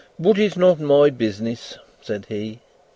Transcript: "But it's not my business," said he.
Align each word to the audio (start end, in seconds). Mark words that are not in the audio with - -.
"But 0.17 0.39
it's 0.39 0.57
not 0.57 0.79
my 0.79 1.11
business," 1.11 1.77
said 2.01 2.25
he. 2.27 2.59